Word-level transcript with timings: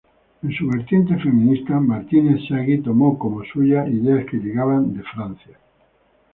En 0.41 0.51
su 0.51 0.67
vertiente 0.67 1.15
feminista, 1.19 1.79
Martínez 1.79 2.47
Sagi 2.49 2.79
tomó 2.79 3.19
como 3.19 3.43
suyas 3.43 3.87
ideas 3.87 4.25
que 4.25 4.37
llegaban 4.37 4.95
desde 4.95 5.07
Francia. 5.11 5.59